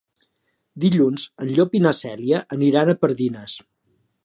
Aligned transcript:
Dilluns 0.85 1.25
en 1.43 1.51
Llop 1.59 1.77
i 1.79 1.83
na 1.85 1.93
Cèlia 1.99 2.41
aniran 2.59 2.89
a 2.95 2.99
Pardines. 3.05 3.59